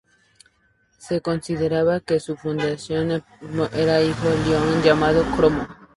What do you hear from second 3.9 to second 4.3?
un hijo